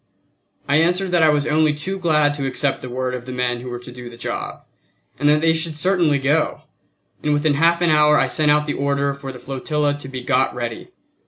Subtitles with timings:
[0.67, 3.59] I answered that I was only too glad to accept the word of the men
[3.59, 4.63] who were to do the job,
[5.19, 6.63] and that they should certainly go;
[7.21, 10.23] and within half an hour I sent out the order for the flotilla to be
[10.23, 10.89] got ready.